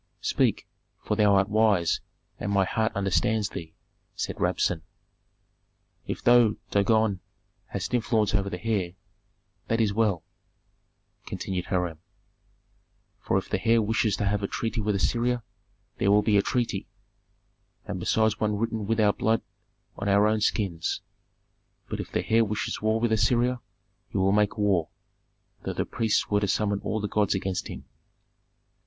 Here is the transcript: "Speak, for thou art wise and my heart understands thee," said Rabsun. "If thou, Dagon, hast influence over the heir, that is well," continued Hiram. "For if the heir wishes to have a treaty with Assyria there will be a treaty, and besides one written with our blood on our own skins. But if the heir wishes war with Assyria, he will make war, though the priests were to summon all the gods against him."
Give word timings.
"Speak, 0.21 0.67
for 1.03 1.15
thou 1.15 1.35
art 1.35 1.47
wise 1.47 2.01
and 2.39 2.51
my 2.51 2.65
heart 2.65 2.91
understands 2.95 3.49
thee," 3.49 3.75
said 4.15 4.37
Rabsun. 4.39 4.81
"If 6.07 6.23
thou, 6.23 6.55
Dagon, 6.71 7.19
hast 7.67 7.93
influence 7.93 8.33
over 8.33 8.49
the 8.49 8.65
heir, 8.65 8.93
that 9.67 9.79
is 9.79 9.93
well," 9.93 10.23
continued 11.27 11.65
Hiram. 11.65 11.99
"For 13.19 13.37
if 13.37 13.47
the 13.47 13.63
heir 13.63 13.79
wishes 13.79 14.15
to 14.17 14.25
have 14.25 14.41
a 14.41 14.47
treaty 14.47 14.81
with 14.81 14.95
Assyria 14.95 15.43
there 15.99 16.09
will 16.09 16.23
be 16.23 16.35
a 16.37 16.41
treaty, 16.41 16.87
and 17.85 17.99
besides 17.99 18.39
one 18.39 18.57
written 18.57 18.87
with 18.87 18.99
our 18.99 19.13
blood 19.13 19.43
on 19.97 20.09
our 20.09 20.25
own 20.25 20.41
skins. 20.41 21.01
But 21.89 21.99
if 21.99 22.11
the 22.11 22.27
heir 22.27 22.43
wishes 22.43 22.81
war 22.81 22.99
with 22.99 23.11
Assyria, 23.11 23.61
he 24.09 24.17
will 24.17 24.31
make 24.31 24.57
war, 24.57 24.89
though 25.63 25.73
the 25.73 25.85
priests 25.85 26.27
were 26.27 26.39
to 26.39 26.47
summon 26.47 26.79
all 26.79 26.99
the 26.99 27.07
gods 27.07 27.35
against 27.35 27.67
him." 27.67 27.85